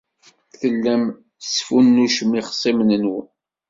Tellam 0.59 1.03
tesfunnucem 1.41 2.31
ixṣimen-nwen. 2.41 3.27